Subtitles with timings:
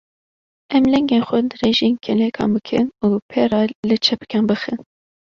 [0.77, 4.79] Em lingên xwe dirêjî kêlekan bikin û pê re li çepikan bixin.